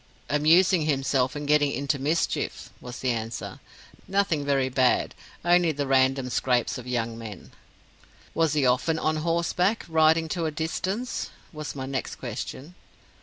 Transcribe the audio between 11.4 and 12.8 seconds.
was my next question.